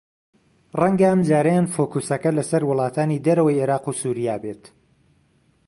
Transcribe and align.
رەنگە 0.79 1.07
ئەمجارەیان 1.11 1.67
فۆکووسەکە 1.73 2.31
لەسەر 2.37 2.61
وڵاتانی 2.69 3.23
دەرەوەی 3.25 3.59
عێراق 3.61 3.83
و 3.87 3.97
سووریا 4.01 4.35
بێت 4.43 4.63